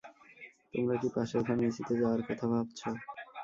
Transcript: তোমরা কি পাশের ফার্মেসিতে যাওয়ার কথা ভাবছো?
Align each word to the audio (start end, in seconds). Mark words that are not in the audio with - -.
তোমরা 0.73 0.95
কি 1.01 1.07
পাশের 1.15 1.41
ফার্মেসিতে 1.47 1.93
যাওয়ার 2.01 2.21
কথা 2.27 2.45
ভাবছো? 2.53 2.89